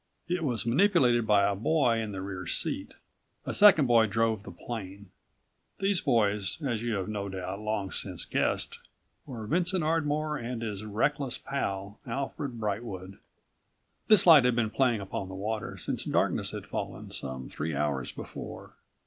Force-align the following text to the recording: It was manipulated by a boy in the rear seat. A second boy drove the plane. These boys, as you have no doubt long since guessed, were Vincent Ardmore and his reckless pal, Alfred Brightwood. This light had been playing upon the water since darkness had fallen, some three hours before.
It 0.27 0.43
was 0.43 0.65
manipulated 0.65 1.27
by 1.27 1.47
a 1.47 1.53
boy 1.55 1.99
in 1.99 2.11
the 2.11 2.21
rear 2.23 2.47
seat. 2.47 2.95
A 3.45 3.53
second 3.53 3.85
boy 3.85 4.07
drove 4.07 4.41
the 4.41 4.49
plane. 4.51 5.11
These 5.77 6.01
boys, 6.01 6.57
as 6.65 6.81
you 6.81 6.95
have 6.95 7.07
no 7.07 7.29
doubt 7.29 7.59
long 7.59 7.91
since 7.91 8.25
guessed, 8.25 8.79
were 9.27 9.45
Vincent 9.45 9.83
Ardmore 9.83 10.37
and 10.37 10.63
his 10.63 10.83
reckless 10.83 11.37
pal, 11.37 11.99
Alfred 12.07 12.59
Brightwood. 12.59 13.19
This 14.07 14.25
light 14.25 14.43
had 14.43 14.55
been 14.55 14.71
playing 14.71 15.01
upon 15.01 15.27
the 15.29 15.35
water 15.35 15.77
since 15.77 16.03
darkness 16.05 16.49
had 16.49 16.65
fallen, 16.65 17.11
some 17.11 17.47
three 17.47 17.75
hours 17.75 18.11
before. 18.11 18.71